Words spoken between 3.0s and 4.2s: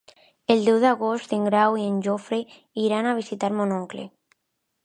a visitar mon oncle.